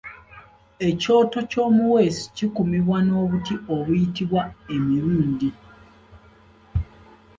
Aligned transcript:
Ekyoto 0.87 1.39
ky’omuweesi 1.51 2.23
kikumibwa 2.37 2.97
n’obuti 3.03 3.53
obuyitibwa 3.75 4.41
Emirindi. 4.75 5.49